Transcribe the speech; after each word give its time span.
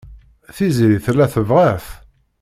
Tiziri 0.55 0.99
tella 1.05 1.25
tebɣa-t. 1.33 1.85